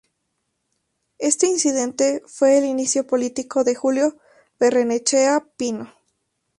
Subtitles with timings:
[1.19, 4.17] Este incidente fue el inicio político de Julio
[4.59, 5.93] Barrenechea Pino.